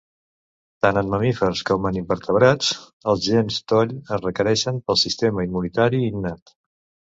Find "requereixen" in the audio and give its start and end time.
4.25-4.83